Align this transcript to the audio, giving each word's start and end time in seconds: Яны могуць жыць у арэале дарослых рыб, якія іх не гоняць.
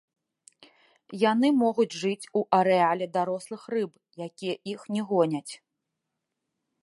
Яны 1.31 1.47
могуць 1.63 1.97
жыць 2.03 2.29
у 2.39 2.41
арэале 2.61 3.07
дарослых 3.19 3.61
рыб, 3.75 3.91
якія 4.27 4.55
іх 4.71 4.81
не 4.95 5.01
гоняць. 5.11 5.53